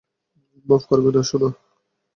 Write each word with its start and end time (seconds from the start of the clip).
মাফ 0.67 0.83
করবে, 0.89 1.09
সোনা। 1.29 1.49